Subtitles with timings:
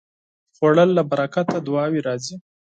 [0.55, 2.35] خوړل له برکته دعاوې راځي